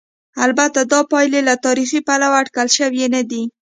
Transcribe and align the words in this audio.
البته 0.45 0.79
دا 0.93 0.99
پایلې 1.11 1.41
له 1.49 1.55
تاریخي 1.65 1.99
پلوه 2.07 2.37
اټکل 2.41 2.67
شوې 2.77 3.05
نه 3.15 3.21
دي. 3.29 3.43